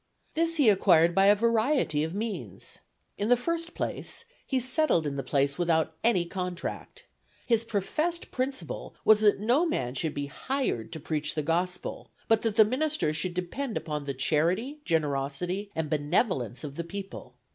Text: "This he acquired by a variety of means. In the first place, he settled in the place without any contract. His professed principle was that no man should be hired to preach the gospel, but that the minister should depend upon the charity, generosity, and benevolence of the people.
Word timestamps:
"This 0.33 0.55
he 0.57 0.67
acquired 0.67 1.13
by 1.13 1.27
a 1.27 1.35
variety 1.35 2.03
of 2.03 2.15
means. 2.15 2.79
In 3.19 3.29
the 3.29 3.37
first 3.37 3.75
place, 3.75 4.25
he 4.47 4.59
settled 4.59 5.05
in 5.05 5.15
the 5.15 5.21
place 5.21 5.59
without 5.59 5.95
any 6.03 6.25
contract. 6.25 7.05
His 7.45 7.63
professed 7.63 8.31
principle 8.31 8.95
was 9.05 9.19
that 9.19 9.39
no 9.39 9.63
man 9.63 9.93
should 9.93 10.15
be 10.15 10.25
hired 10.25 10.91
to 10.93 10.99
preach 10.99 11.35
the 11.35 11.43
gospel, 11.43 12.09
but 12.27 12.41
that 12.41 12.55
the 12.55 12.65
minister 12.65 13.13
should 13.13 13.35
depend 13.35 13.77
upon 13.77 14.05
the 14.05 14.15
charity, 14.15 14.79
generosity, 14.85 15.69
and 15.75 15.87
benevolence 15.87 16.63
of 16.63 16.77
the 16.77 16.83
people. 16.83 17.35